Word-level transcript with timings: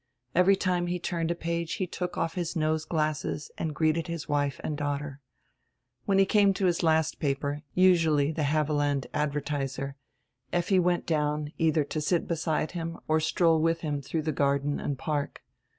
Every 0.33 0.55
time 0.55 0.87
he 0.87 0.97
turned 0.97 1.29
a 1.29 1.35
page 1.35 1.73
he 1.73 1.85
took 1.85 2.17
off 2.17 2.33
his 2.33 2.55
nose 2.55 2.85
glasses 2.85 3.51
and 3.55 3.75
greeted 3.75 4.07
his 4.07 4.27
wife 4.27 4.59
and 4.63 4.75
daughter. 4.75 5.21
When 6.05 6.17
he 6.17 6.25
came 6.25 6.55
to 6.55 6.65
his 6.65 6.81
last 6.81 7.19
paper, 7.19 7.61
usually 7.75 8.31
die 8.31 8.41
Havelland 8.41 9.05
Advertiser, 9.13 9.97
Effi 10.51 10.79
went 10.79 11.05
down 11.05 11.51
eidier 11.59 11.87
to 11.89 12.01
sit 12.01 12.27
beside 12.27 12.71
him 12.71 12.97
or 13.07 13.19
stroll 13.19 13.61
widi 13.61 13.77
him 13.81 14.01
through 14.01 14.23
die 14.23 14.31
garden 14.31 14.79
and 14.79 14.97
park. 14.97 15.43